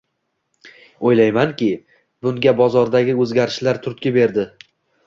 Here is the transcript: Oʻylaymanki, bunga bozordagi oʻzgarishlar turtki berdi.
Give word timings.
Oʻylaymanki, 1.09 1.69
bunga 2.27 2.57
bozordagi 2.63 3.17
oʻzgarishlar 3.27 3.83
turtki 3.87 4.17
berdi. 4.19 4.53